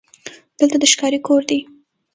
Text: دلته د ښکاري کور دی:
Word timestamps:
دلته 0.59 0.77
د 0.79 0.83
ښکاري 0.91 1.19
کور 1.27 1.41
دی: 1.49 1.59